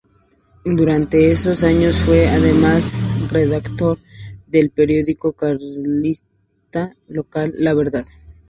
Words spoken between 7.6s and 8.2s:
Verdad".